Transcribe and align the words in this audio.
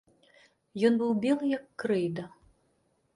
Ён 0.87 0.95
быў 1.01 1.11
белы 1.25 1.45
як 1.51 1.65
крэйда. 1.83 2.25